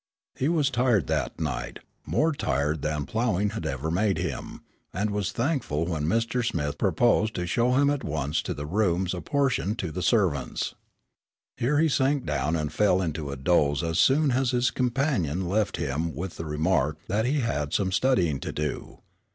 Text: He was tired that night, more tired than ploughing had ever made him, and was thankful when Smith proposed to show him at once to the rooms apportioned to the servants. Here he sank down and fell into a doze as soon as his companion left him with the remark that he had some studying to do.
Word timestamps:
He 0.33 0.49
was 0.49 0.71
tired 0.71 1.05
that 1.05 1.39
night, 1.39 1.77
more 2.07 2.33
tired 2.33 2.81
than 2.81 3.05
ploughing 3.05 3.51
had 3.51 3.67
ever 3.67 3.91
made 3.91 4.17
him, 4.17 4.61
and 4.91 5.11
was 5.11 5.31
thankful 5.31 5.85
when 5.85 6.09
Smith 6.41 6.79
proposed 6.79 7.35
to 7.35 7.45
show 7.45 7.73
him 7.75 7.91
at 7.91 8.03
once 8.03 8.41
to 8.41 8.55
the 8.55 8.65
rooms 8.65 9.13
apportioned 9.13 9.77
to 9.77 9.91
the 9.91 10.01
servants. 10.01 10.73
Here 11.55 11.77
he 11.77 11.87
sank 11.87 12.25
down 12.25 12.55
and 12.55 12.73
fell 12.73 12.99
into 12.99 13.29
a 13.29 13.37
doze 13.37 13.83
as 13.83 13.99
soon 13.99 14.31
as 14.31 14.49
his 14.49 14.71
companion 14.71 15.47
left 15.47 15.77
him 15.77 16.15
with 16.15 16.37
the 16.37 16.45
remark 16.45 16.97
that 17.07 17.25
he 17.25 17.41
had 17.41 17.71
some 17.71 17.91
studying 17.91 18.39
to 18.39 18.51
do. 18.51 19.01